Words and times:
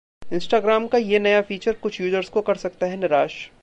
Instagram 0.21 0.87
का 0.87 0.97
ये 0.97 1.19
नया 1.19 1.41
फीचर 1.41 1.73
कुछ 1.73 2.01
यूजर्स 2.01 2.29
को 2.29 2.41
कर 2.41 2.55
सकता 2.55 2.85
है 2.85 2.97
निराश 2.97 3.51